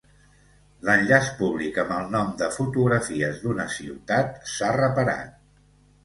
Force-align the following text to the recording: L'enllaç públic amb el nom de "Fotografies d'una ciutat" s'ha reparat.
L'enllaç 0.87 1.27
públic 1.41 1.75
amb 1.83 1.91
el 1.97 2.07
nom 2.15 2.31
de 2.39 2.47
"Fotografies 2.55 3.37
d'una 3.43 3.67
ciutat" 3.75 4.41
s'ha 4.53 4.71
reparat. 4.79 5.37